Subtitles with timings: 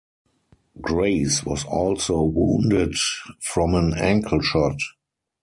[0.81, 2.95] Grace was also wounded
[3.39, 4.79] from an ankle shot.